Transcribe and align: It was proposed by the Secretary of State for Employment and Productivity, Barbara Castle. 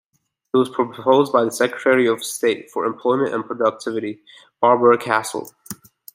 It 0.51 0.57
was 0.57 0.67
proposed 0.67 1.31
by 1.31 1.43
the 1.43 1.51
Secretary 1.51 2.07
of 2.07 2.23
State 2.23 2.71
for 2.71 2.85
Employment 2.85 3.35
and 3.35 3.45
Productivity, 3.45 4.23
Barbara 4.59 4.97
Castle. 4.97 5.51